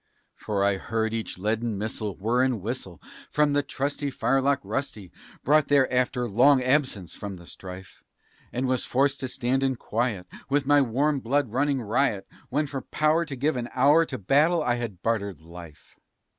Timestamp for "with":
10.49-10.65